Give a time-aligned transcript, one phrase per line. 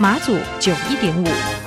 [0.00, 1.57] 马祖九一点五。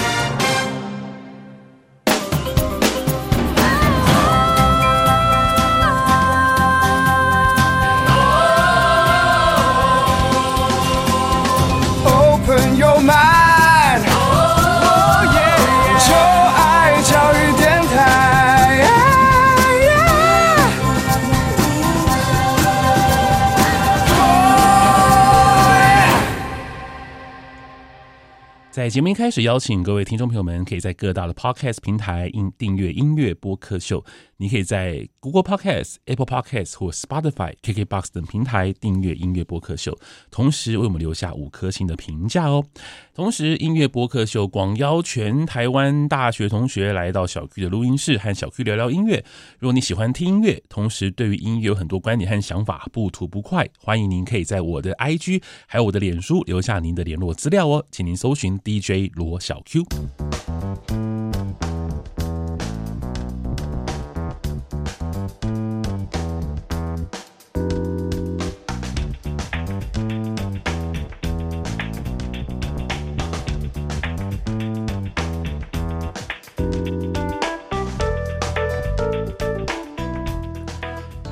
[28.82, 34.04] 在节目一开始，邀请各位听众朋友们，可以在各大的 Podcast 平台订订阅音乐播客秀。
[34.42, 39.96] 你可以在 Google Podcast、Apple Podcast 或 Spotify、KKBox 等平台订阅音乐播客秀，
[40.32, 42.66] 同时为我们留下五颗星的评价哦。
[43.14, 49.24] 同时，音乐播客秀广邀全台湾大学同学来到小 Q 的录音室，和小 Q 聊聊音乐。
[49.60, 57.86] 如果你喜欢听音乐，同时对于音乐有很多观点和想法，不吐不快，欢迎您可以在我的 IG 还有我的脸书留下您的联络资料哦。
[57.92, 59.86] 请您搜寻 DJ 罗小 Q。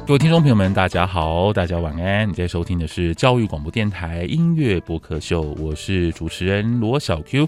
[0.10, 2.28] 各位听众朋友们，大家好，大家晚安。
[2.28, 7.48] 你在收听的是教育广播电台音乐播客秀，我是主持人罗小 Q。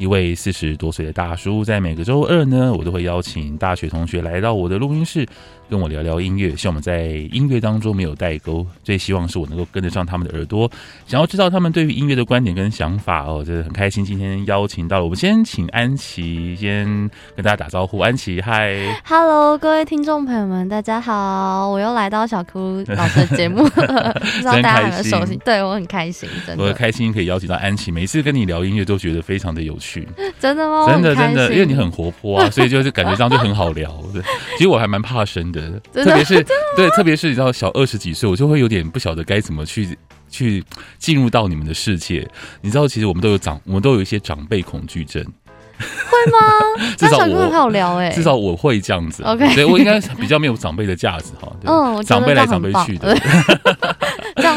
[0.00, 5.28] 一位四十多岁的大叔，在每个周二呢，我都会邀请大学同学来到我的录音室，
[5.68, 6.56] 跟我聊聊音乐。
[6.56, 10.70] 希望我们在音乐当中没有代沟，最希望是我能够跟得上他们的耳朵，
[11.06, 13.44] 想要知道他们对于音乐的观点跟想法哦。
[13.44, 16.86] 真的很开心，今天邀请到了，我们先请安琪先
[17.36, 17.98] 跟大家打招呼。
[17.98, 18.74] 安琪，嗨
[19.04, 25.36] ，Hello，各位听众朋友们，大家好，我又来到小 Q 老师的节目， 不知道大家有没有熟悉？
[25.44, 29.89] 对我很开心，真的，我很开心可以邀请到安琪，每次跟你聊音乐都觉得非常的有趣。
[30.38, 30.86] 真的吗？
[30.86, 33.90] 真的真的，因为你很活泼啊， 所以就是感觉这样就很好聊。
[34.12, 34.22] 对，
[34.56, 36.44] 其实我还蛮怕生的，特别是
[36.76, 39.96] 对，特别是你知道小二十几岁，我就会有点不晓得该怎么去
[40.28, 40.62] 去
[40.98, 42.28] 进入到你们的世界。
[42.60, 45.24] 你知道，其实我们都有长，我们都有一些长辈恐惧症。
[45.80, 46.38] 会吗？
[46.98, 49.22] 至少我很好聊哎，至少我会这样子。
[49.22, 51.50] OK，所以我应该比较没有长辈的架子哈。
[51.64, 53.16] 嗯，长辈来长辈去的。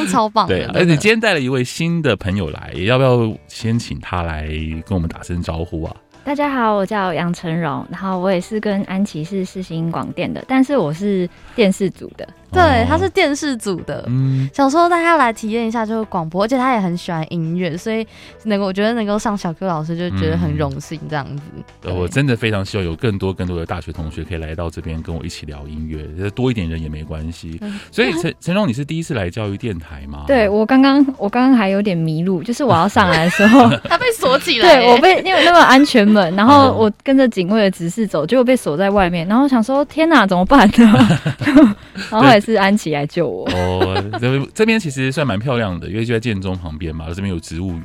[0.07, 0.47] 超棒！
[0.47, 4.47] 对，而且今天带了一位新的朋友来，要不要先请他来
[4.85, 5.95] 跟我们打声招呼啊？
[6.23, 12.25] 大家好，我叫杨成荣，然后我也是跟安琪是世新广电的，但是我是电视组的。
[12.53, 18.05] 对，他是电视组的，嗯，想说大家来体验一下就是广播，而且他也很喜欢音乐，所以
[18.43, 21.43] 能够我觉得能够上小 Q 老师就觉得很荣幸这样子。
[21.81, 27.59] 对，我真的非常希望有更多更多的大学同学可以来到这边跟我一起聊音乐，多一点人也没关系。
[27.91, 30.25] 所以陈陈荣，你是第一次来教育电台吗？
[30.27, 41.19] 对，我刚刚我刚刚还有点迷路，就是我要上来的时候， 他被锁起来，对我被因为那个安全门，然后我跟着警卫的指示走，结果被锁在外面，然后想说天哪，怎么办呢？
[42.09, 43.49] 然后还是安琪来救我。
[43.51, 47.83] 哦，这这边其实算蛮漂亮的，因为就在建中旁边嘛，这边有植物园。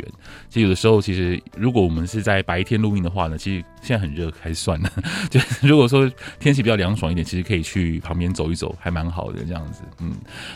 [0.49, 4.91] 其实有的时候，其实如果我们是在白天露营的话呢，其实现在很热，还是算了。
[5.31, 6.11] 就如果说
[6.41, 9.83] 天气比较凉爽一点，其实可以去旁边走一走，还蛮好的这样子。
[10.01, 10.13] 嗯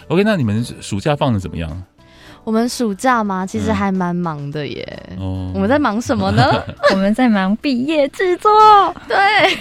[0.09, 1.83] ，OK，那你们暑假放的怎么样？
[2.45, 3.47] 我们暑假嘛？
[3.47, 4.87] 其实还蛮忙的耶。
[5.19, 6.43] 哦，我们在忙什么呢？
[6.91, 8.51] 我们在忙毕业制作。
[9.07, 9.17] 对。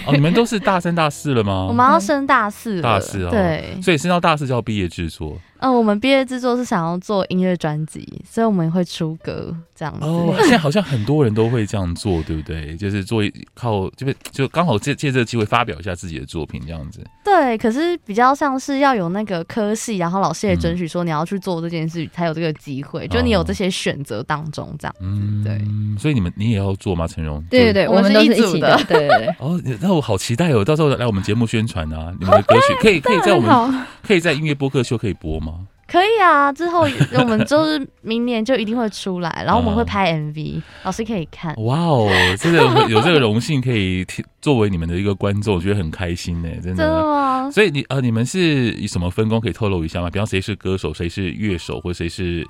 [0.05, 1.67] 哦，你们都是大三、大四了吗？
[1.69, 2.81] 我们要升大四了。
[2.81, 3.29] 大四哦。
[3.29, 3.77] 对。
[3.81, 5.37] 所以升到大四叫毕业制作。
[5.61, 10.05] 嗯，我们毕业制作是想要做音乐专辑，所以我们会出歌这样子。
[10.05, 12.75] 哦，现在好像很多人都会这样做，对不对？
[12.75, 13.21] 就是做
[13.53, 17.05] 靠，就是就刚好借借这个机会发表一下自己的作品这样子。
[17.23, 23.07] 对，可是比较像是要有那个科系，然后老师也准许说你要去做这件事，才有这个机会。
[23.07, 24.99] 就你有这些选择当中这样子。
[25.03, 25.61] 嗯，对。
[25.99, 27.05] 所以你们你也要做吗？
[27.07, 27.43] 陈荣？
[27.49, 28.75] 对对对，我们都是一起的。
[28.87, 29.27] 对对对。
[29.37, 30.65] 哦，那我好期待哦！
[30.65, 35.50] 到时候来我们节目宣传啊，你们的歌曲可以可以在我们可以在音乐播客秀可以播吗？
[35.91, 36.87] 可以啊，之后
[37.19, 41.53] 我们就是明年就一定会出来，然后我们会拍 MV，、嗯、老师可以看。
[41.57, 42.09] 哇哦，
[42.39, 44.05] 真的有这个荣幸可以
[44.41, 46.77] 作为你们的一个观众，我觉得很开心呢，真的。
[46.77, 47.51] 真的吗？
[47.51, 50.09] 所以你呃，你们是以什么分工可以透露一下吗？
[50.09, 52.47] 比方谁是歌手，谁是乐手，或谁是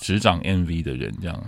[0.00, 1.42] 执掌 MV 的人这样？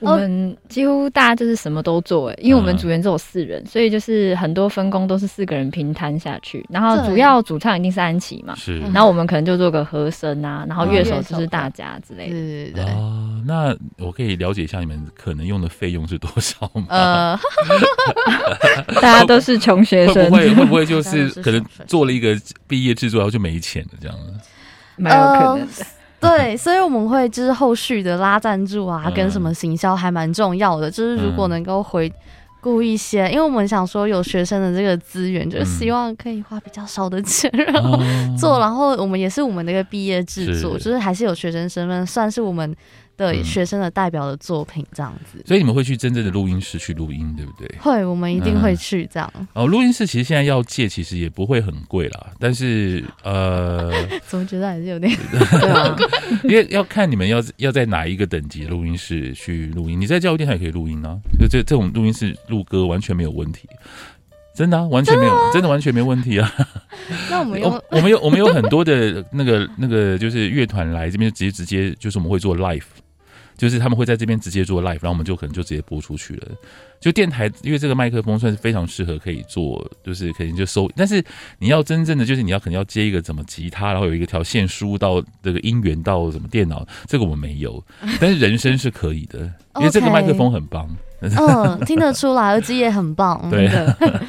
[0.00, 6.64] 我们几乎大家就是什么都做哎，因为我们组员只有四人，所以就是很多分工都是四个人平摊下去。
[6.68, 8.80] 然后主要主唱一定是安琪嘛，是。
[8.80, 12.32] 然后我们可能就做个和声啊，然后乐手就是大家之类的。
[12.32, 12.84] 对对对。
[12.92, 16.86] 哦，那我可以了解一下你们可能用的费用是多少吗？
[16.88, 17.38] 呃，
[19.00, 22.36] 大家都是穷学生，会不会会不会就是可能做了一个
[22.66, 24.50] 毕业制作然后就没钱了这样子？
[24.96, 25.86] 蛮有可能的。
[26.28, 30.90] 对，所以我们会就是后续的拉赞助啊，跟什么行销还蛮重要的。
[30.90, 32.12] 就是如果能够回
[32.60, 37.98] 顾一些，因为我们想说有学生的这个资源，就是希望可以花比较少的钱，然后
[38.38, 38.58] 做。
[38.58, 42.74] 然后我们也是我们的一个毕业制作，就是还是有学生身份，算是我们。
[43.16, 47.68] 的学生的代表的作品这样子，所以你们会去真正的录音室去录音，对不对？
[47.80, 49.32] 会，我们一定会去这样。
[49.52, 52.26] 哦，录音室其实现在要借，其实也不会很贵啦。
[52.38, 53.92] 但是呃，
[54.26, 55.96] 怎么觉得还是有点 对啊？
[56.44, 60.00] 因为要看你们要要在哪一个等级的录音室去录音。
[60.00, 63.68] 你在教育电台也可以录音啊，就这这种录音室录歌完全没有问题，
[64.54, 66.52] 真的啊，完全没有，真的完全没问题啊。
[67.30, 72.82] 那我们有，我们有我们有很多的那个那个就是乐团来这边直接直接就是我们会做 live。
[73.56, 76.48] 就是他们会在这边直接做 live，然后我们就可能就直接播出去了。
[77.00, 80.90] 就电台，因为这个麦克风算是非常适合可以做，就是可能就收。
[80.96, 81.22] 但是
[81.58, 87.84] 你要真正的，就是你要可能要接一个怎么吉他，然后有一个条线输入到这个音源到什么电脑，这个我们没有。
[88.18, 89.40] 但是人声是可以的，
[89.76, 90.88] 因为这个麦克风很棒。
[91.38, 93.40] 嗯，听得出来，耳机也很棒。
[93.50, 93.68] 对，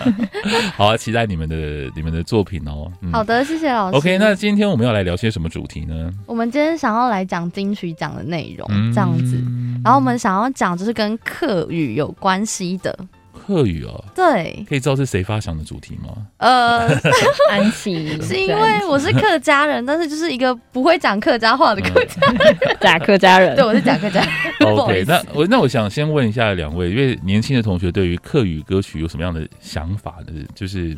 [0.76, 1.56] 好啊，期待你们的
[1.96, 2.92] 你们的作品哦。
[3.02, 3.98] 嗯、好的，谢谢老师。
[3.98, 6.12] OK，那今天我们要来聊些什么主题呢？
[6.26, 9.36] 我们今天想要来讲金曲奖的内容，这样子。
[9.38, 12.98] 嗯、然后我们想要讲就是跟课语有关系的。
[13.46, 16.28] 客语哦，对，可以知道是谁发想的主题吗？
[16.38, 16.88] 呃，
[17.52, 23.56] 安琪，是因为我是客家人，但是就是一个不会讲客家话的客家人， 假客家人。
[23.56, 24.74] 对，我是假客家人。
[24.76, 30.44] OK，那我那我想先问一下两位，因为年轻的同学对于客语歌曲有什么样的想法呢？
[30.56, 30.98] 就是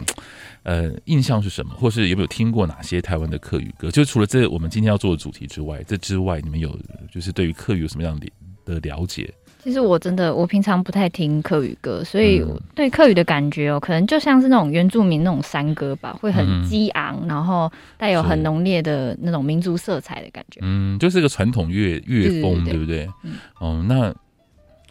[0.63, 3.91] 呃，印象是什么，或是有没有听过哪些台湾的客语歌？
[3.91, 6.77] 就除了这我们今天要做的主题之外，这之外，你们有
[7.11, 8.27] 就是对于客语有什么样的
[8.65, 9.33] 的了解？
[9.67, 12.41] 其实我真的，我平常不太听客语歌，所以
[12.73, 20.61] 对客语的感觉哦，可能就像是那种原住民那种山歌吧，会很激昂，然后带有很浓烈的那种民族色彩的感觉。
[20.63, 23.09] 嗯，就是一个传统乐乐风，对不对？
[23.23, 24.15] 嗯，哦，那。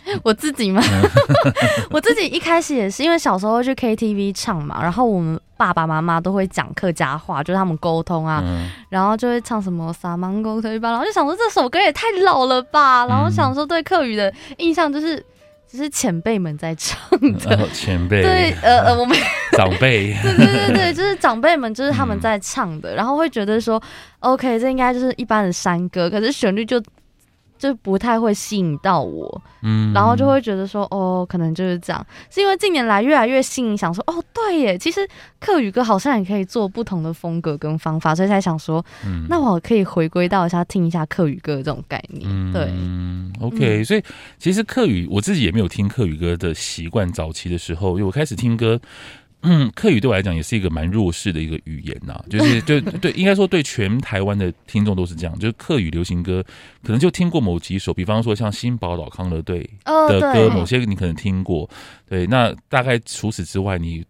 [0.22, 0.80] 我自己嘛，
[1.90, 15.16] 我自己一开始也是因为小时候去 KTV 唱嘛，然后我们爸爸妈妈都会讲客家话，就是他们沟通啊，嗯、然后就会唱什么撒芒沟可以吧，然后就想说这首歌也太老了吧，然后想说对客语的印象就是
[15.70, 16.98] 就是前辈们在唱
[17.38, 18.22] 的，哦、前辈。
[18.22, 19.16] 对，呃呃，我们
[19.56, 23.82] 长辈，对对对对， 就是长辈们就是他们在唱的，嗯、然后会觉得说
[24.20, 26.82] OK，这应该就是一般的山歌，可是旋律就。
[27.58, 35.06] 就不太会吸引到我，嗯，然后就会觉得说，哦，可能就是这样，是因为近年来越来越吸引，想说，哦，对耶，其实
[35.40, 44.02] 客语歌好像也可以做不同的风格跟方法，所以才想说，嗯，那我可以回归到一下听一下客语歌的这种概念，嗯、对，嗯，OK，所以
[44.38, 48.80] 其实客语我自己也没有听客语歌的习惯，早期的时候，因为我开始听歌。
[49.42, 56.44] 嗯，客语对我来讲也是一个蛮弱势的一个语言呐、啊， 就是就对，应该说对全台湾的听众都是这样，就是客语流行歌
[56.82, 61.68] 可能就听过某几首，比方说像新宝岛康乐队的歌，某些你可能听过，
[62.08, 64.04] 对，那大概除此之外你。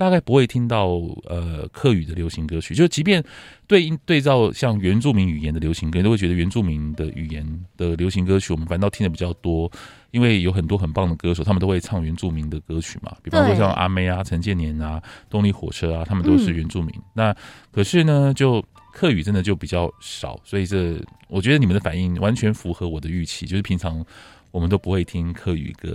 [0.00, 0.86] 大概不会听到
[1.26, 3.22] 呃客语的流行歌曲，就即便
[3.66, 9.70] 对应对照像原住民语言的流行歌，你都会觉得原住民的语言的流行歌曲，我们反倒听的比较多，
[10.10, 16.88] 因为有很多很棒的歌手，他们都会唱原住民的歌曲嘛，比方说像阿妹啊、陈建年啊、动力火车啊，他们都是原住民。
[16.96, 17.36] 嗯、那
[17.70, 18.64] 可是呢，就
[18.94, 24.02] 客语真的就比较少，所以这我觉得你们的反应完全符合我的预期，就是平常
[24.50, 25.94] 我们都不会听客语歌。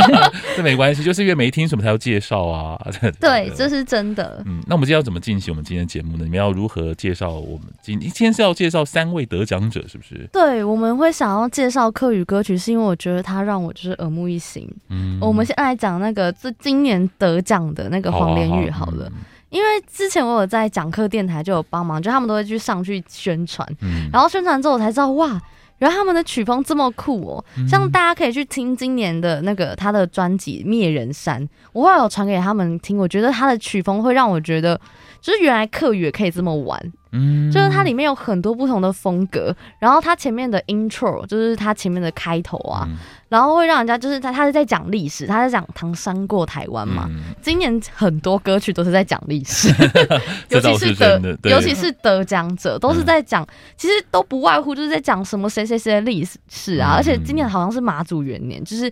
[0.56, 2.78] 这没关系，就是因为没听什么才要介绍啊。
[3.20, 4.42] 对，这是真的。
[4.46, 6.24] 嗯，那我们今天要怎么进行我们今天的节目呢？
[6.24, 10.28] 你们要如何介绍我们今今天是要介绍三位得奖者，是不是？
[10.32, 14.68] 对，我们会想要介绍客语歌曲，是因为我觉得它让我就是耳目一新。
[14.88, 19.12] 嗯，我们先来讲那个这今年得奖的那个黄连玉好了，好好好，
[19.50, 25.40] 因为之前我有在讲课电台就有帮忙，就他们都会去上去宣传，嗯，然后宣传之后我才知道哇。
[25.82, 34.80] 然后他们的曲风这么酷哦，像大家可以去听今年的那个他的专辑《灭人山》，我后来有传给他们听，我觉得他的曲风会让我觉得，
[35.20, 36.80] 就是原来客语也可以这么玩，
[37.12, 42.96] 嗯，就是它里面有很多不同的风格，然后它前面的 intro 就是它前面的开头啊，嗯、
[43.28, 47.06] 然后会让人家就是他他是在讲历史，他在讲唐山过台湾嘛。
[47.10, 49.68] 嗯、今年很多歌曲都是在讲历史，
[50.48, 58.90] 尤其是得尤其是得奖者都是在讲，嗯、其实都不外乎就是在讲什么谁谁谁的历史啊，嗯、而且今年好像是马祖元年，就是。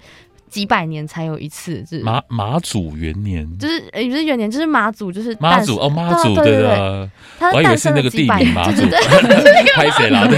[0.51, 8.83] 几百年才有一次，是马马祖元年，就是也不是元年，就是马祖，就是妈祖哦，妈祖对对对，他还以为是那个地名马祖，
[9.77, 10.29] 拍谁了？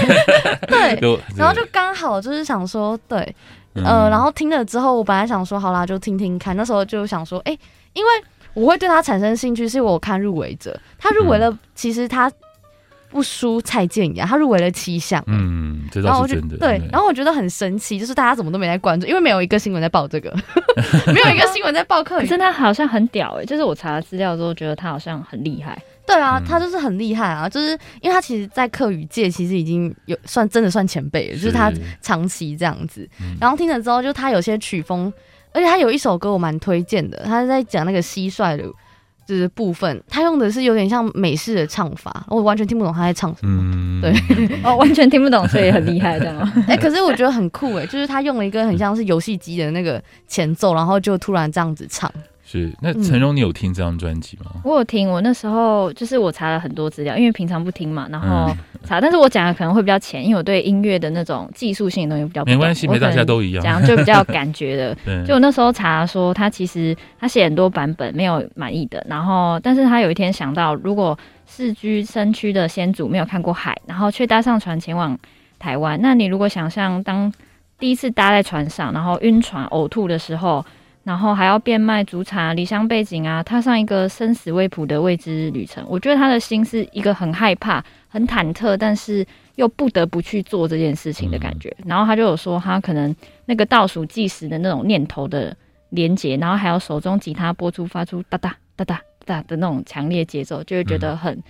[0.67, 3.35] 对，然后就刚好就是想说，对，
[3.73, 6.55] 呃，然后听了之后，我本来想说，好啦，就听听看。
[6.55, 7.57] 那时候就想说，哎，
[7.93, 8.11] 因为
[8.53, 12.31] 我会对他产生兴趣，是因为我看入围者，他入围了，其实他。
[13.13, 15.23] 不输蔡健雅，他入围了七项。
[15.27, 16.57] 嗯，这倒是真的。
[16.57, 20.35] 对，然后我觉得很神奇，就是大家怎么都没来关注，因为没有一个新闻在报这个，
[21.13, 22.19] 没有一个新闻在报课。
[22.19, 25.79] 可是他好像很屌哎、欸，就是我查了资料之后，觉得他好像很厉害。
[26.05, 33.07] 对啊，他就是很厉害啊，就是因为他其实，在课语界其实已经有算真的算前辈了，是就是他长期这样子。
[33.39, 35.11] 然后听了之后，就他有些曲风，
[35.53, 38.65] 而且他有一首歌我蛮推荐的，他是在讲那个蟋蟀的。
[39.25, 43.61] 就是部分，他用的是有点像美式的唱法，我完全听不懂他在唱什么。
[43.63, 44.13] 嗯、对，
[44.63, 46.51] 哦，完全听不懂，所以很厉害，这样吗？
[46.67, 52.11] 哎、欸，可是我觉得很酷哎，就是他用了一个很像是游戏机的那个前奏，然后就突然这样子唱。
[52.45, 54.51] 是，那陈荣，你有听这张专辑吗？
[54.65, 62.43] 我有听，我那时候就是我查了很多资料，因为平常不听嘛，然后查，嗯、但是我讲的可能会比较浅，因为我对音乐的那种技术性的东西比较。
[62.43, 64.93] 没关系，没大家都一样，讲就比较有感觉的。
[65.05, 75.17] 对就我那时候查说，他其实他写很多版本没有满意的，然后但是他有一天想到，如果世居山区的先祖没有看过海，然后却搭上船前往
[75.57, 77.33] 台湾，那你如果想象当
[77.79, 80.63] 第一次搭在船上，然后晕船呕吐的时候。
[81.03, 85.83] 然后还要变卖祖产、离乡背景啊，踏上一个生死未卜的未知旅程。
[85.87, 91.75] 我觉得他的心是一个很害怕、很忐忑，但是又不得不去做这件事情的感觉。
[91.85, 93.13] 然后他就有说，他可能
[93.45, 95.55] 那个倒数计时的那种念头的
[95.89, 101.43] 连结，然后还有手中吉他拨出发出哒哒哒哒哒的那种强烈节奏，就会觉得很，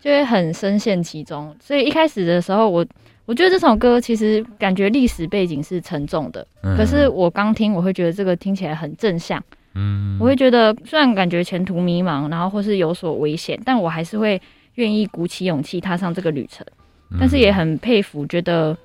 [0.00, 1.54] 就会很深陷其中。
[1.60, 2.78] 所以一开始的时候，我。
[2.78, 2.86] 我
[3.34, 9.42] 觉得这首歌其实感觉历史背景是沉重的，嗯、可是我刚听，我会觉得这个听起来很正向。
[9.74, 14.40] 嗯，我会觉得虽然感觉前途迷茫，然后或是有所危险，但我还是会
[14.74, 16.66] 愿意鼓起勇气踏上这个旅程。
[17.18, 18.76] 但是也很佩服，觉得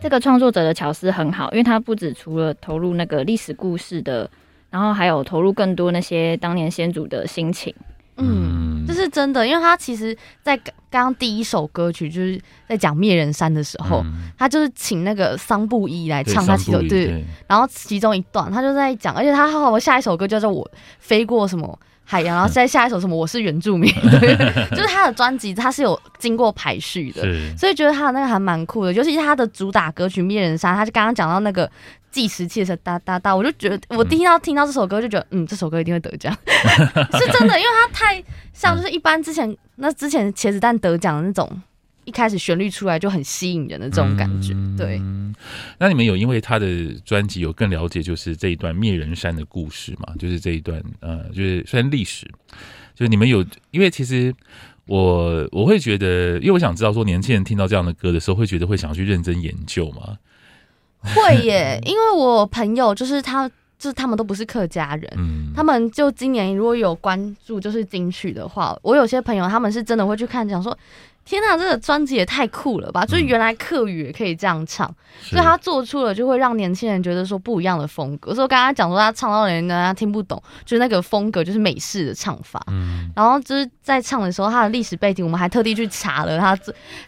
[0.00, 4.30] 这个创作者的巧思很好，因为他不止除了投入那个历史故事的，
[4.70, 7.74] 然后还有投入更多那些当年先祖的心情。
[8.16, 10.56] 嗯，这是真的，因为他其实，在
[10.90, 21.78] 刚刚第一首歌曲就是在讲灭人山的时候，嗯、他就是请那个桑布伊来唱他其中对，对，然后其中一段他就在讲，而且他好好下一首歌叫做我飞过什么
[22.10, 24.34] 海洋，然后再下一首什么我是原住民，对，
[24.74, 27.22] 就是他的专辑他是有经过排序的，
[27.54, 31.70] 所以觉得他的那个还蛮酷的，尤其是他的主打歌曲灭人杀，他就刚刚讲到那个。
[32.10, 38.24] 计时器是哒哒哒，我就觉得我听到听到这首歌就觉得，嗯，这首歌一定会得奖， 是真的，因为它太
[38.54, 41.46] 像就是一般之前那之前茄子蛋得奖的那种，
[42.08, 44.54] 一开始旋律出来就很吸引人的这种感觉。
[44.78, 44.98] 对，
[45.78, 46.66] 那你们有因为他的
[47.04, 50.14] 专辑有更了解就是这一段灭人山的故事嘛？
[50.18, 52.26] 就是这一段呃，就是虽然历史，
[52.94, 54.34] 就是你们有，因为其实
[54.86, 60.16] 我我会觉得，因为我想知道说年轻人听到这样的歌的时候，会觉得会想去认真研究吗？
[61.02, 63.46] 会耶， 因为我朋友就是他，
[63.78, 70.76] 就是他们都不是客家人，嗯，他们就今年如果有关注就是金曲的话，我有些朋友他们是真的会去看，讲说。
[71.28, 73.04] 天呐，这个专辑也太酷了吧！
[73.04, 78.34] 就是原来客语也可以这样唱，嗯、所以他做出了就会让年轻人觉得说不一样的风格。
[78.34, 82.62] 所以我刚刚讲说他唱到人家听不懂，就是那个风格就是美式的唱法。
[82.68, 86.58] 嗯，然后就是在唱的时候，他的历史背景我们还特地去查了他，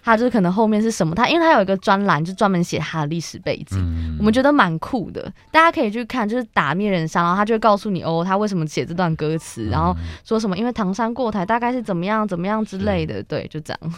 [0.04, 1.14] 他就是可能后面是什么？
[1.14, 5.32] 他因为他有一个专栏，就专门写他的历史背景，嗯、我们觉得蛮酷的。
[5.50, 9.96] 大家可以去看，就是打灭人山，然后他就会告诉你哦，他为什么写这段歌词，嗯、然后
[10.26, 13.94] 说什么因为唐山过台大概是怎么样怎么样之类的，对，就这样。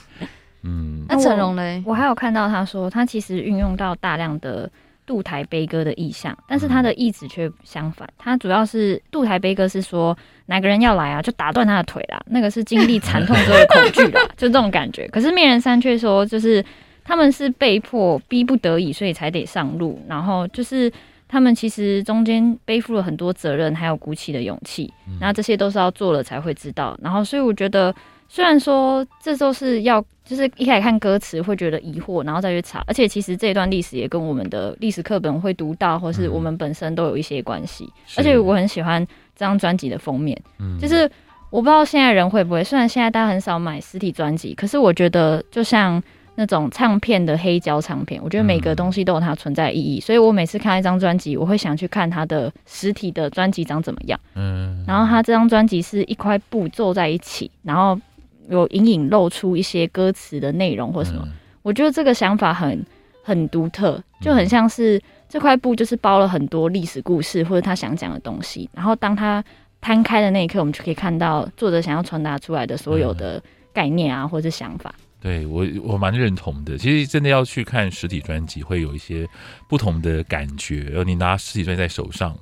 [0.65, 1.83] 嗯，那成龙呢？
[1.85, 4.71] 我还有看到他说，他其实运用到大量的
[5.05, 8.09] 渡台悲歌的意象，但是他的意旨却相反。
[8.17, 10.17] 他主要是渡台悲歌是说
[10.47, 15.09] 哪个人要来啊，就打断他的腿啦，那个是经历惨痛之后的恐惧啦，就这种感觉。
[15.13, 16.65] 可是面人山却说，就是
[17.05, 20.01] 他们是被迫、逼不得已，所以才得上路。
[20.07, 20.91] 然后就是
[21.27, 24.93] 他们其实中间背负了很多责任，还有鼓起的勇气。
[25.19, 26.97] 那这些都是要做了才会知道。
[27.03, 27.93] 然后所以我觉得。
[28.35, 37.85] 虽然说这都是要，就是一开始看歌词会觉得疑惑，然后再去查，而且其实这一段历史也跟我们的历史课本会读到，或是我们本身都有一些关系。
[37.85, 41.03] 嗯、而且我很喜欢这张专辑的封面，嗯、就是
[41.51, 46.03] 我不知道现在人会不会，虽然现在大家很少买实体专辑，可是我觉得就像
[46.37, 54.19] 那种唱片的黑胶唱片，我觉得每个东西都有它存在的意义，嗯、所以我每次看一张专辑，我会想去看它的实体的专辑长怎么样。
[54.37, 58.01] 嗯，然后它这张专辑是一块布皱在一起，然后
[58.49, 61.33] 有隐隐露出一些歌词的内容或什么，嗯、
[61.63, 62.85] 我觉得这个想法很
[63.23, 69.43] 很独特，就很像是这块布就是包了很多历史故事或者他想讲的东西，然后当他。
[69.85, 74.95] 摊开的那一刻，我们就可以看到作者想要传达出来的所有的概念啊，或者想法。
[75.21, 76.79] 对我，我蛮认同的。
[76.79, 79.27] 其实真的要去看实体专辑，会有一些
[79.69, 80.85] 不同的感觉。
[80.85, 82.33] 然后你拿实体专辑在手上。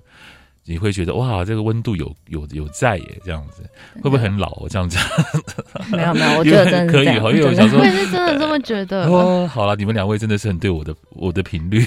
[0.70, 3.68] 你会觉得哇，这个温度有有有在耶，这样子
[4.00, 4.68] 会不会很老？
[4.68, 4.96] 这样子
[5.90, 9.04] 没有没有， 我觉得真的可以哈，因为我想说，我也是真的这么觉得。
[9.06, 11.84] 哦，好了，你们两位真的是很对我的我的频率，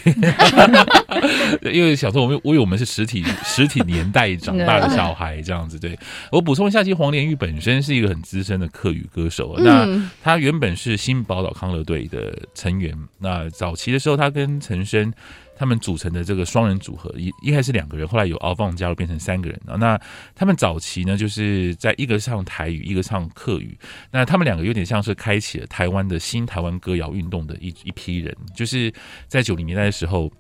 [1.72, 5.80] 因为想说我们我以为我们是实体实体年代长大的小孩，这样子。
[5.80, 5.98] 对，
[6.30, 9.88] 我补充一下，其实黄连玉本身是一个很资深的客语歌手，那
[10.22, 15.14] 他原本是新宝岛康乐队的成员，那早期的时候他跟陈升。
[15.56, 19.76] 他们组成的这个双人组合，一一开始两个人，后来有敖放加入变成三个人啊。
[19.76, 20.00] 那
[20.34, 23.78] 他们早期呢，就是在一个唱台语，一个唱客语。
[24.12, 28.92] 那他们两个有点像是开启了台湾的新台湾歌谣运动的一一批人，就是
[29.28, 30.32] 在九零年代的时候，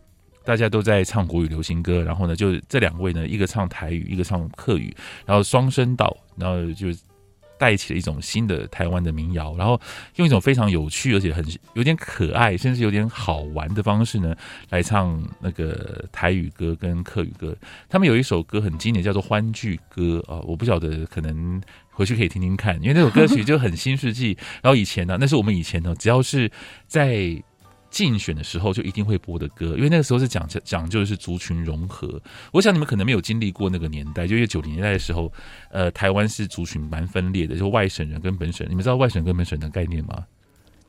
[0.43, 6.87] 大家都在唱国语流行歌，然后呢，就这两位呢，一个唱台语，一个唱客语，然后双声道，然后就。
[7.57, 9.79] 带起了一种新的台湾的民谣，然后
[10.15, 14.35] 用一种非常有趣而且很有点可爱，甚至有点好玩的方式呢，
[14.69, 17.55] 来唱那个台语歌跟客语歌。
[17.89, 24.37] 他们有一首歌很经典，叫做《欢聚歌》啊，我不晓得，可能回去可以听听看，因为那首歌曲就很新世纪。
[24.61, 26.51] 然后以前呢，那是我们以前呢，只要是
[26.87, 27.43] 在。
[27.93, 32.19] 竞选的时候就一定会播的歌，因为那个时候是讲讲究的是族群融合。
[32.51, 35.31] 我想你们可能没有经历过那个年代，就因为九零年代的时候，
[35.69, 38.71] 呃，台湾是族群蛮分裂的，就外省人跟本省人。
[38.71, 40.25] 你们知道外省跟本省人的概念吗？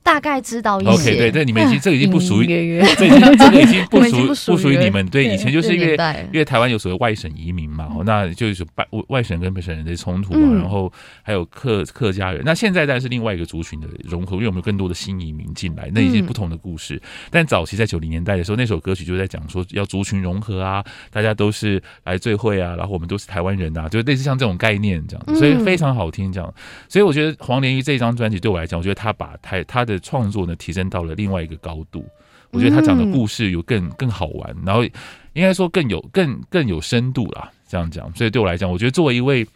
[0.04, 0.90] 大概知道一些。
[0.90, 2.46] OK，对，这你们已经这已经不属于，
[2.96, 5.04] 这已经这个已经不属 不属于你们。
[5.08, 5.96] 对，以前就是因为
[6.30, 10.92] 因为台湾有所谓外省移民嘛，那就是外外省跟本省人的冲突嘛，然后
[11.22, 12.42] 还有客客家人。
[12.44, 17.00] 那现在当然是另外一个族群的融合，因为我们有更多的新移民进来，那已经不同的故事。
[17.30, 26.54] 但早期在九零年代的时候，那首歌曲就在讲说要族群融合啊，大家都是来聚会啊，然后我们都是台湾人啊，就类似像这种概念这样，所以非常好听这样。
[26.90, 29.93] 所以我觉得黄连玉这张专辑对我来讲，我觉得他把台他的。
[30.00, 32.04] 创作呢，提升到了另外一个高度，
[32.50, 34.84] 我觉得他讲的故事有更更好玩，然后
[35.32, 37.50] 应该说更有更更有深度啦。
[37.68, 39.46] 这样讲，所以对我来讲，我觉得作为一位。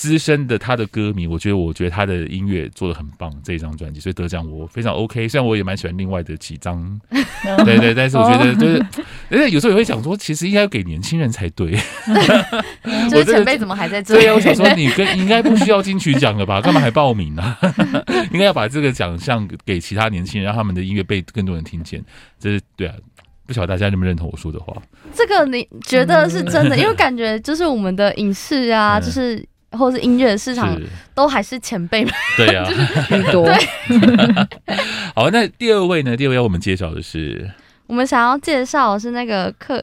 [0.00, 5.28] 资深的他的歌迷，我觉得，我觉得他的音乐做的很棒，这一张专辑，所以得奖我非常 OK。
[5.28, 6.98] 虽然我也蛮喜欢另外的几张，
[7.66, 8.86] 对对，但是我觉得就是，
[9.28, 11.72] 而且有时候也会想说，其实应该要给年轻人才对。
[13.10, 14.22] 就是前辈怎么还在这里？
[14.22, 16.62] 对呀，我想说，你跟应该不需要金曲奖了吧？
[16.64, 17.54] 干嘛还报名呢？
[18.32, 22.02] 应该要把这个奖项给其他年轻人，让他们的音乐被更多人听见。
[22.38, 22.94] 这是对啊，
[23.44, 24.74] 不晓得大家认不认同我说的话？
[25.14, 26.78] 这个你觉得是真的？
[26.78, 29.46] 因为感觉就是我们的影视啊，就是。
[29.72, 30.76] 或是音乐市场
[31.14, 32.68] 都还是前辈们，对呀、啊，
[33.08, 33.48] 很多。
[35.14, 36.16] 好，那第二位呢？
[36.16, 37.50] 第二位要我们介绍的是，
[37.86, 39.82] 我们想要介绍的是那个客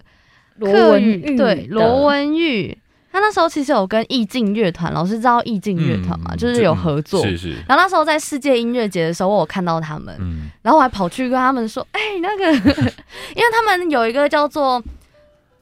[0.57, 2.77] 罗文玉，对，罗文玉。
[3.09, 6.31] 他那时候其实有跟意境乐团，老师知道意境乐团嘛？
[6.33, 7.53] 嗯、就是有合作，是是。
[7.67, 12.51] 然后那时候在世界音乐节的时候，我有看到他们，嗯、然后我还跑去跟他们说：“哎、欸，那个，
[13.33, 14.83] 因为他们有一个叫做。”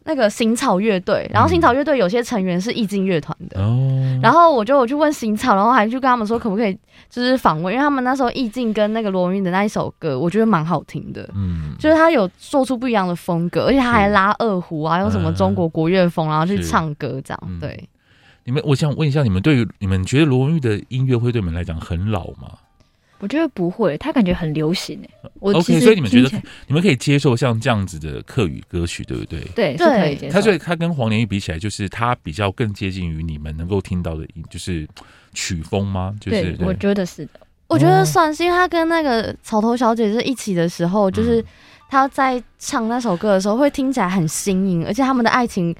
[0.05, 6.77] 那个行草乐队，然后行草乐队有些成员是意境乐团的，嗯、然后我就我去问行草，然后还去跟他们说可不可以
[7.09, 17.89] 就是访问，因为他们那时候意境跟那个罗文玉的那一首歌，我觉得蛮好听的，嗯，就是他有做出不一样的风格，而且他还拉二胡啊，用什么中国国乐风，然后去唱歌这样，嗯、对。
[18.47, 22.51] 你们，我想问一下，你们对于你们觉得罗文玉的音乐会对你们来讲很老吗？
[23.19, 25.09] 我觉得不会，他感觉很流行诶。
[25.39, 26.29] 我 OK，所以你们觉得
[26.67, 29.39] 你们可以接受像这样子的客语歌曲，对不对？
[29.55, 30.33] 对，是可以接受。
[30.33, 34.87] 他所以他跟黄连玉比起来，就是他比较更接近于你们能够听到的，就是
[35.33, 36.13] 曲风吗？
[36.19, 37.39] 就是我觉得是的。
[37.67, 41.43] 我觉得算是，因为他跟那个草头小姐是一起的时候，就是
[41.89, 45.73] 他在唱那首歌的时候，会听起来很新颖，而且他们的爱情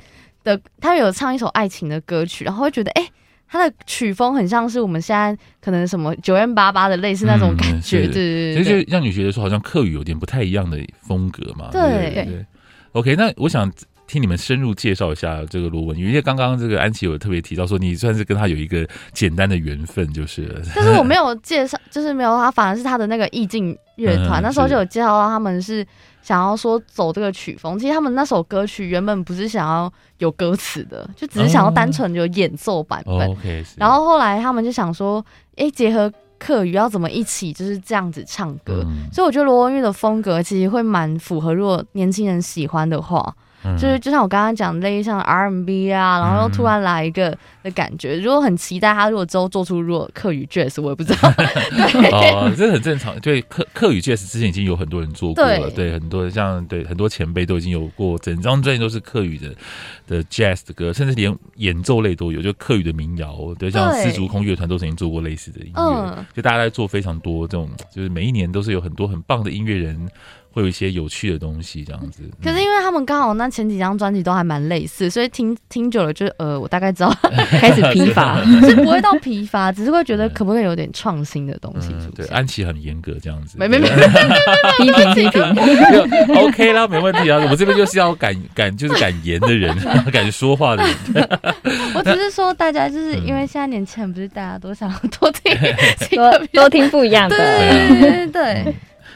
[0.43, 3.01] 的，他有唱一首爱情的歌曲，然后会觉得哎。
[3.03, 3.11] 欸
[3.55, 11.69] 他的曲风很像是我们现在可能什么九 M 八八的类似那种感觉，对对对，所以就让你觉得说好像客语有点不太一样的风格嘛。
[11.71, 12.45] 对对，对，对。
[12.91, 13.71] OK，那我想
[14.07, 20.61] 听你们深入介绍一下这个罗文玉，因为刚刚这个安琪有特别提到说，你算是跟他有一个简单的缘分，就是。
[20.75, 25.85] 但是我没有介绍，就是没有他，反而是他的那个意境乐团，嗯、那时候就有介绍到他们是
[26.25, 27.77] 想要说走这个曲风。
[27.77, 33.37] 其实他们那首歌曲原本不是想要有歌词的，就只是想要单纯有演奏版本。
[33.77, 35.23] 然后后来他们就想说，
[35.55, 38.83] 哎，结合客语要怎么一起就是这样子唱歌？
[38.87, 43.35] 嗯、所以我觉得罗文玉的风格其实会蛮符合，如果年轻人喜欢的话。
[43.79, 48.19] 就是就像我刚刚讲，类似像 RMB 啊，然后又突然来一个的感觉。
[48.19, 51.31] 如果很期待他，如果之后做出如果客语 Jazz，我也不知道。
[51.35, 53.19] 对哦，这很正常。
[53.21, 59.55] 对，客客语 Jazz 之前已经有很多人做过了，对，对很多像对很多前辈都已经有过，整张专辑都是客语的
[60.07, 63.35] 的 Jazz 的歌，甚至连演奏类都有，就客语的民谣。
[63.57, 70.07] 对，像丝竹空乐团都曾经做过类似的音乐，嗯、就大家在做非常多这种，就是每一年都是有很多很棒的音乐人。
[70.55, 72.23] 会有一些有趣的东西，这样子。
[72.41, 77.13] 可是因为他们刚好那前几张专辑都还蛮类似，所以听听久了就呃，我大概知道
[77.59, 82.11] 开始疲乏， 是不会到疲乏，只是会觉得可不可以有点创新的东西出现。
[82.11, 83.57] 对，安琪很严格这样子。
[83.59, 83.89] 没没没，
[84.77, 86.35] 批评批评。
[86.37, 87.37] OK 啦，没问题啊。
[87.51, 89.75] 我这边就是要敢敢就是敢言的人，
[90.09, 91.29] 敢说话的人。
[91.95, 94.89] 我只是说大家就是因为现在年轻人不是大家都想
[95.19, 95.53] 多听
[96.11, 97.35] 多多听不一样的。
[97.35, 98.73] 对对对。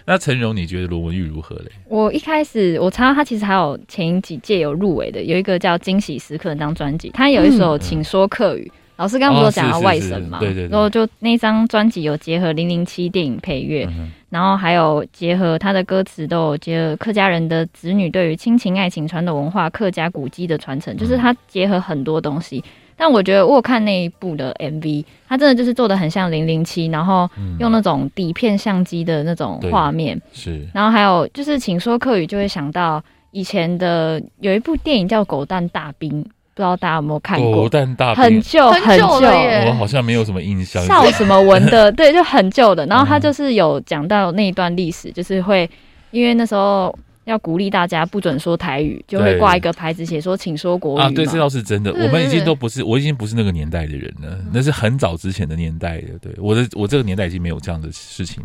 [0.09, 1.65] 那陈蓉，你觉得罗文玉如何嘞？
[1.87, 8.63] 我一开始我查到他其实还有前几届有入围的，有一个叫《惊喜时刻》那张专辑，他有一首《请说客语》。
[8.67, 10.39] 嗯、老师刚刚不是讲到外省嘛？
[10.39, 10.67] 对对。
[10.67, 22.63] 然后就那张专辑有结合《零零七》电影配乐，嗯、然后还有结合他的歌词都有结合客家人的子女对于亲情、爱情、传统文化、客家古迹的传承，就是他结合很多东西。
[23.01, 30.67] 但我觉得我有看那一部的 MV，它真的就是做的很像零零七，然后用那种底片相机的那种画面，是。
[30.73, 37.55] 然后还有就是，请说客语就会想到以前的有一部电影叫《狗蛋大兵》，不知道大家有没有看过？
[37.55, 40.83] 狗蛋大兵很旧很旧，我好像没有什么印象。
[40.83, 42.85] 邵什么文的， 对，就很旧的。
[42.87, 45.69] 然后他就是有讲到那一段历史，就是会
[46.11, 46.93] 因为那时候。
[47.29, 51.11] 要鼓励大家不准说台语，就会挂一个牌子写说，请说国语啊。
[51.11, 51.93] 对，这倒是真的。
[51.93, 56.17] 我们已经都不是，我已经不是那个年代的人了，那是很早之前的年代了。
[56.19, 58.43] 对，我的我这个年代已经没有这样的事情，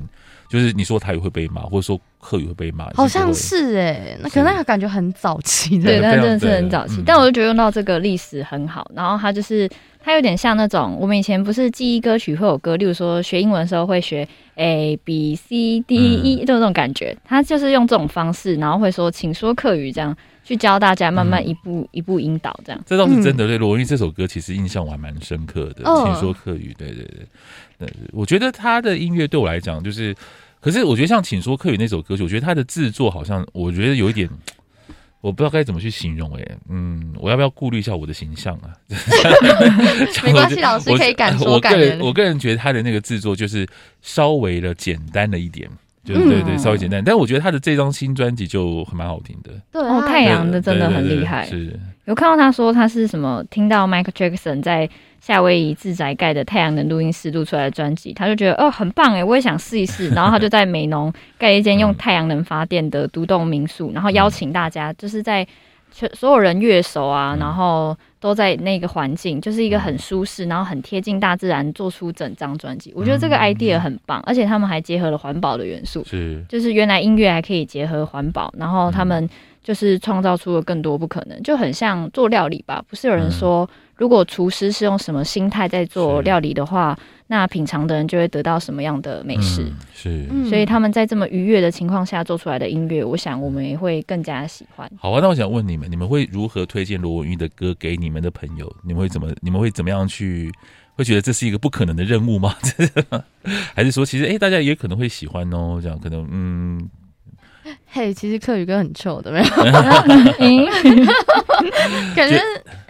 [0.51, 2.89] 就是你说台语会被骂，或者说客语会被骂。
[2.95, 7.03] 好像是哎、欸，那可能那个感觉很早期的，对，那真的是很早期。
[7.05, 9.69] 但我就觉得用到这个历史很好，然后它就是。
[10.07, 17.17] 它有点像那种我们以前不是记忆歌曲会有歌，例如说学英文的时候会学 A B C D E，就那种感觉。
[17.25, 22.79] 他就是用这种方式，然后会说，请说客语，这样去教大家，慢慢一步一步引导，这样。
[22.85, 23.47] 这倒是真的。
[23.47, 25.83] 对罗文玉这首歌，其实印象我还蛮深刻的。
[25.83, 27.27] 请说客语，对对对，
[27.79, 30.15] 对，我觉得他的音乐对我来讲，就是，
[30.65, 34.27] 可是我觉得像请说客语那首歌曲，我觉得他的制作好像，我觉得有一点。
[35.21, 38.77] 我不知道该怎么去形容哎、欸，嗯，我要不要顾虑一下我的形象啊？
[40.23, 41.99] 没关系，老师可以敢说敢言。
[41.99, 43.67] 我个人觉得他的那个制作就是
[44.03, 45.67] 稍微的简单了一点，
[46.05, 47.03] 就是对对，稍微简单。
[47.03, 49.51] 但我觉得他的这张新专辑就蛮好听的。
[49.73, 51.47] 对，哦，太阳的真的很厉害。
[51.47, 53.45] 是，有看到他说他是什么？
[53.51, 54.89] 听到 Michael Jackson 在。
[55.25, 60.11] 夏威夷自宅盖的太阳能录音室录出来的专辑，他就觉得哦很棒哎，我也想试一试。
[60.13, 65.47] 然后他就在美浓盖了一间用太阳能发电的独栋民宿，然后邀请大家就是在
[65.91, 72.93] 全所有人乐手啊，然后都在那个环境，就是一个很舒适，然后很贴近大自然，做出整张专辑。
[72.95, 79.27] 我觉得这个 idea 很棒，而且他们还结合了环保的元素，是就是原来音乐还可以结合环保，然后他们
[79.65, 82.85] 就是创造出了更多不可能，就很像做料理吧？
[82.89, 83.69] 不是有人说。
[83.97, 86.99] 如果厨师是用什么心态在做料理的话，
[87.29, 89.63] 那品尝的人就会得到什么样的美食？
[89.63, 94.91] 嗯、是，所以他们在这么愉悦的情况下做出来的音乐，我想我们也会更加喜欢。
[94.99, 98.69] 好啊，那我想问你们，你们会如何推荐罗文玉的歌给你们的朋友？
[98.83, 99.33] 你们会怎么？
[99.41, 100.51] 你们会怎么样去？
[100.97, 102.57] 会觉得这是一个不可能的任务吗？
[103.77, 105.79] 还是说，其实哎、欸，大家也可能会喜欢哦？
[105.81, 106.91] 这样可能嗯。
[107.87, 109.45] 嘿，其实客语歌很臭的，没有？
[112.15, 112.41] 感觉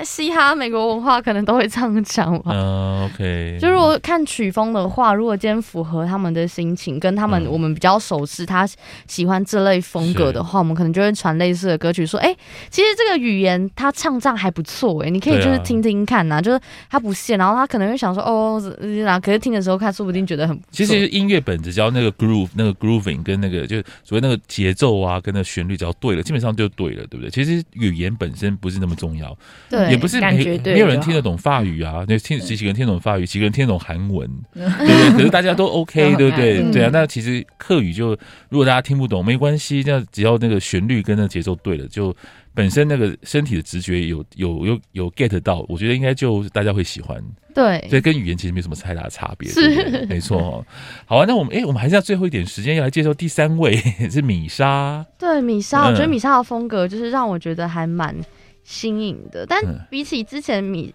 [0.03, 2.53] 嘻哈美国文化可能都会这样讲吧。
[2.53, 8.67] Uh, OK，就如果看曲风的话，如果今天符合他们的心情，跟他们我们比较熟悉，他
[9.07, 12.37] 喜欢这类风格的话，我们可能就会传类似的歌曲，说：“哎、欸，
[12.71, 16.59] 其实这个语言他唱唱还不错，哎，你可以就是听听看呐、啊，就是
[16.91, 18.61] 他不限，然后他可能会想说：哦，
[19.05, 20.59] 然后可是听的时候，他说不定觉得很……
[20.71, 27.29] 其实音乐本质只要那个 groove，那个 grooving 跟那个就是所谓那个节奏啊，跟那旋律只要对了，基本上就对了，对不对？
[27.31, 29.37] 其实语言本身不是那么重要，
[29.69, 35.13] 对，也不是没，没有人听得懂法语啊，那听几几个人听得懂法语，几个人听得懂韩文，对不对？
[35.13, 36.73] 可是大家都 OK， 对不对？
[36.73, 38.11] 对啊，那其实课语就
[38.49, 42.15] 如果大家听不懂没关系，那只要那个旋律跟那节奏对了，就
[42.55, 47.23] 本身那个身体的直觉有有有有 get 到，我觉得应该就大家会喜欢。
[47.53, 50.67] 对，所以跟语言其实没什么太大的差别，是没错哦。
[51.07, 53.77] 好啊，那我们哎，我们还是要最后一点时间要来介绍第三位
[54.11, 55.05] 是米莎。
[55.19, 58.17] 对，米莎，我觉得米莎的风格就是让我觉得还蛮
[58.65, 59.47] 新颖的。
[59.47, 60.93] 但比起之前米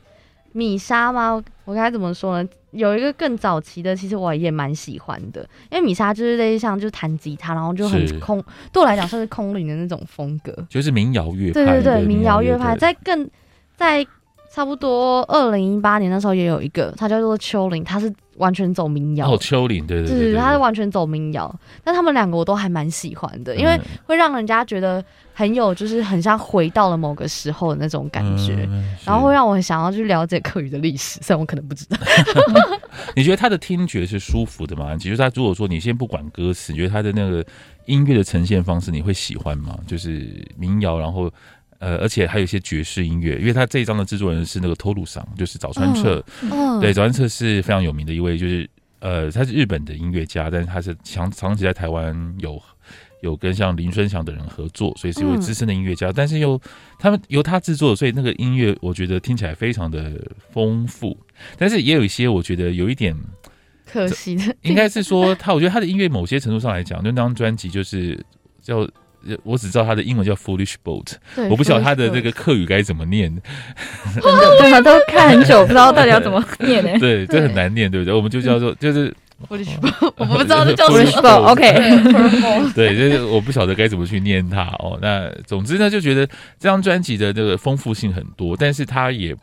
[0.53, 2.49] 米莎吗，我该怎么说呢？
[2.71, 11.53] 有一个更早期的，其实我也蛮喜欢的，因为米莎就是类似像就是弹吉他，然后就很空，对我来讲算是空灵的那种风格，就是民谣乐派。
[11.53, 13.29] 对对对，民谣乐派，在更
[13.75, 14.05] 在。
[14.59, 19.31] 差不多二零一八年的时候也有一个，他叫做秋玲，他是完全走民谣。
[19.31, 21.49] 哦，秋玲，对对对，他是完全走民谣。
[21.81, 25.01] 但他们两个我都还蛮喜欢的，因为会让人家觉得
[25.33, 31.97] 很有，就是很像回到了某个时候的那种感觉，嗯、然后会让我想要去了解客语的历史，虽然我可能不知道。
[33.15, 34.97] 你觉得他的听觉是舒服的吗？
[34.97, 37.45] 其实他如果说你先不管歌词，你觉得他的那个
[37.85, 39.79] 音乐的呈现方式你会喜欢吗？
[39.87, 41.31] 就是民谣，然后。
[41.79, 46.21] 呃，而且还有一些爵士音乐，因为他这一张的制作人是那个托鲁桑，就是早川彻。
[46.41, 52.61] 嗯，对，早川彻是非常有名的一位，就是呃，他是日本的音乐家，但是他是长长期在台湾有
[53.21, 56.09] 有跟像林春祥等人合作，所以是一位资深的音乐家。
[56.09, 56.61] 嗯、但是又
[56.97, 60.19] 他们由他制作，所以那个音乐我觉得听起来非常的
[60.51, 61.17] 丰富，
[61.57, 63.15] 但是也有一些我觉得有一点
[63.85, 68.21] 可惜的，应该是说他，我觉得他的音乐某些程度上来讲，就那张专辑就是
[68.61, 68.85] 叫。
[69.43, 71.13] 我只知道他的英文叫 Foolish Boat，
[71.49, 73.33] 我不晓得他的这个客语该怎么念。
[74.59, 76.97] 对啊，都看很久，不知道到底要怎么 念呢？
[76.99, 78.13] 对，这很难念，对不对？
[78.13, 79.13] 我们就叫做就是
[79.47, 81.29] Foolish Boat， 我不知道这叫什么。
[81.51, 84.97] OK，对，就是我不晓得该怎么去念它哦。
[85.01, 89.35] 那总之呢，就觉得这张专辑的这个丰富性很多，但是它也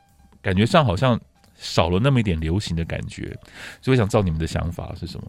[0.42, 1.20] 感觉上好像
[1.58, 3.24] 少了那么一点流行的感觉。
[3.80, 5.26] 所以我想知道你们的想法是什么？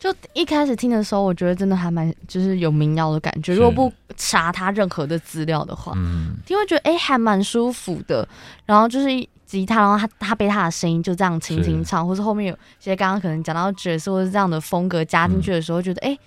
[0.00, 3.54] 就一开始听的时候，我觉得真的还蛮就是有民谣的感觉。
[3.54, 8.26] 如果不查他任何的资料的话，嗯，听会觉得哎、欸、还蛮舒服的。
[8.64, 9.08] 然后就是
[9.44, 16.20] 吉他，然后他他被他的声音就这样轻轻唱，或是后面有些刚刚可能讲到爵士或是这样的风格加进去的时候，觉得哎、欸，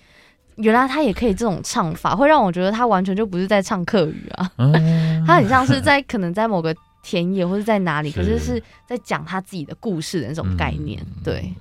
[0.54, 4.48] 原来他也可以这种唱法，会让我觉得他完全就不是在唱客语啊，
[5.26, 11.52] 他很像是在可能在某个田野或者在哪里，可是是在讲他自己的故事的那种概念，对。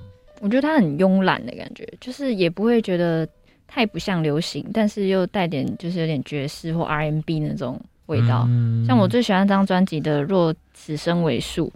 [0.43, 3.25] 我觉得他很慵懒的感觉，就是也不会觉得
[3.65, 8.45] 太不像流行，但是又带点就是有点爵士或 R&B 那种味道。
[8.49, 11.67] 嗯、像我最喜欢这张专辑的《若此生为树》，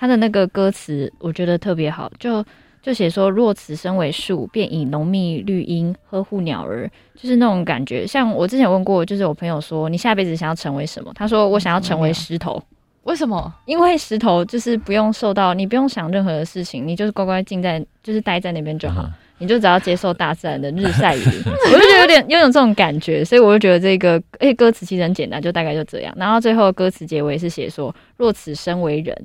[0.00, 2.44] 他的那个歌词我觉得特别好，就
[2.82, 8.04] 就写说“若此生为树，便以浓密绿荫呵护鸟儿”，就是那种感觉。
[8.04, 11.12] 像我之前问过，就是我朋友说你下辈子想要成为什么？
[11.14, 12.60] 他说我想要成为石头。
[13.06, 13.52] 为什么？
[13.64, 21.42] 因为石头就是不用受到，你不用想任何的事情，你就是乖乖静在，就是待在那边就好，嗯、你就只要接受大自然的日晒雨淋。
[21.72, 26.12] 我就觉得有点有种这种感觉，所以我就觉得这个，哎，歌词其实很简单，就大概就这样。
[26.16, 29.16] 然后最后歌词结尾是写说：“若此生为人。”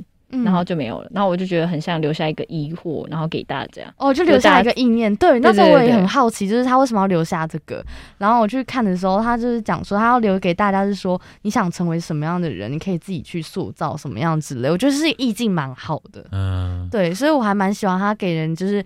[0.44, 5.14] 然后就没有了，然后我就觉得很像留下一个疑惑，然后给大家哦，就留下一个意念。
[5.16, 7.84] 对，那时候我也很好奇，就是他为什么要留下这个。
[8.18, 14.70] 然后我去看的时候，他就是讲说他要留给大家是说，你想成为什么样的人，你可以自己去塑造什么样之类。
[14.70, 18.84] 我觉得是意境蛮好的，嗯，对，所以我还蛮喜欢他给人就是。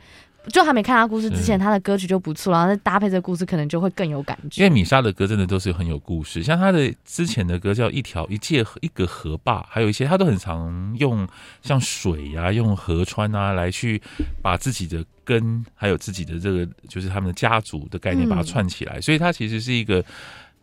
[0.49, 4.63] 就还没看他故事之前，他的歌曲就不错，然后再搭配这个故事，可能就会更有感觉。
[4.63, 11.27] 因为米莎的歌真的都是很有故事，像他的之前的歌叫《一条一界一个河坝》，还有一些他都很常用
[11.61, 14.01] 像水啊、用河川啊来去
[14.41, 20.03] 把自己的根，还有自己的这个就是他们的家族的概念把它串起来，嗯、所以他其实是一个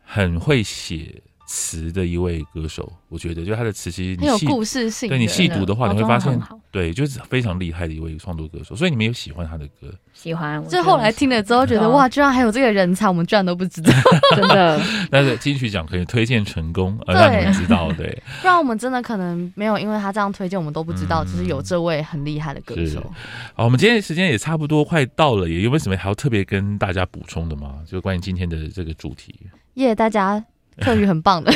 [0.05, 1.21] 很会写
[1.54, 8.74] 词的一位歌手，我觉得，就他的词其实你很有故事性，对你细读的话，你会发现，对，就是非常厉害的一位创作歌手。
[8.74, 9.94] 所以你们有喜欢他的歌？
[10.14, 10.66] 喜欢。
[10.66, 13.92] 就后来听了之后，觉得哇，居然还有这个人才，我们居然都不知道，
[14.34, 14.80] 真的。
[15.10, 18.06] 但是金曲奖可以推荐成功，而让你们知道，对。
[18.40, 22.98] 不然我们真的可能没有，因为他这样推荐，我们都不知道，就是有这位很厉害的歌手。
[23.52, 27.80] 好，我们今天时间也差不多快到了，也有没有什么还要特别跟大家补充的吗？
[27.86, 29.34] 就关于今天的这个主题。
[29.74, 30.42] 耶，大家。
[30.80, 31.52] 客语很棒的，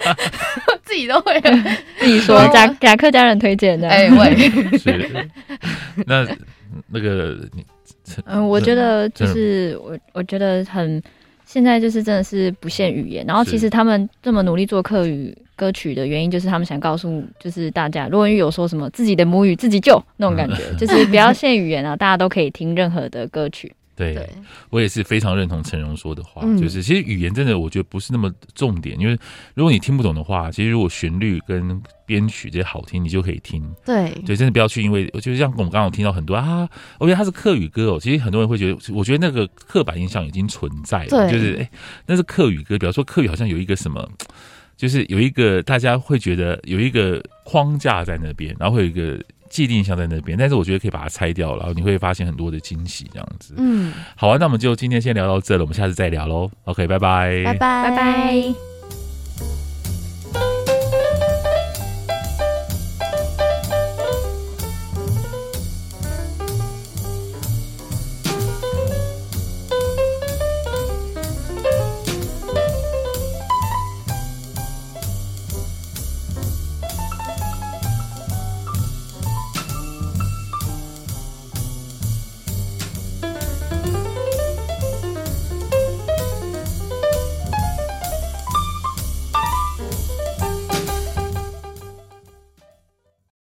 [0.84, 1.40] 自己都会。
[1.98, 3.88] 自己说，假假客家人推荐的。
[3.88, 5.28] 哎喂，是。
[6.06, 6.26] 那
[6.88, 7.64] 那个你
[8.24, 11.00] 嗯，我觉得就是我我觉得很
[11.44, 23.72] 现在就是真的是不限语言，然后其实他们这么努力做客语歌曲的原因，就是他们想告诉就是大家，如果有说什么自己的母语自己救那种感觉， 就是不要限语言啊，大家都可以听任何的歌曲。
[24.14, 24.28] 对，
[24.70, 29.18] 我也是非常认同陈荣说的话，嗯就是其实语言真的我觉得不是那么重点，因为
[29.54, 33.62] 如果你听不懂的话，其实如果旋律跟编曲这些好听，你就可以听。
[33.84, 37.98] 对对，真的不要去，因为就是像我们刚刚有听到很多啊，我觉得它是客语歌哦。
[38.00, 41.70] 其实很多人会觉得，我觉得那个刻板印象已经存在了，就是哎，
[42.06, 42.78] 那是客语歌。
[42.78, 44.08] 比方说客语好像有一个什么，
[44.76, 50.38] 就是有一个大家会觉得有一个框架在那边，然后会有一个既定印象在那边。
[50.38, 53.52] 但是我觉得可以把它拆掉，然后你会发现很多的惊喜，这样子。
[53.58, 56.50] 嗯，好啊，那我们就今天先聊到这了，我们下次再聊喽。
[56.64, 58.69] OK，拜拜，拜拜拜拜。